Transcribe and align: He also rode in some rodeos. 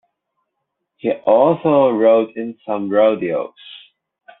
He 0.97 1.11
also 1.27 1.91
rode 1.91 2.35
in 2.35 2.57
some 2.65 2.89
rodeos. 2.89 3.51